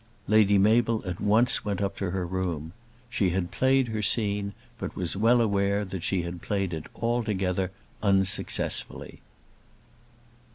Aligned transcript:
Lady 0.27 0.57
Mabel 0.57 1.03
at 1.05 1.21
once 1.21 1.63
went 1.63 1.79
up 1.79 1.95
to 1.97 2.09
her 2.09 2.25
room. 2.25 2.73
She 3.07 3.29
had 3.29 3.51
played 3.51 3.89
her 3.89 4.01
scene, 4.01 4.53
but 4.79 4.95
was 4.95 5.15
well 5.15 5.39
aware 5.41 5.85
that 5.85 6.01
she 6.01 6.23
had 6.23 6.41
played 6.41 6.73
it 6.73 6.87
altogether 6.95 7.69
unsuccessfully. 8.01 9.21